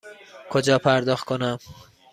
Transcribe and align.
کجا 0.49 0.77
پرداخت 0.77 1.25
کنم؟ 1.25 1.57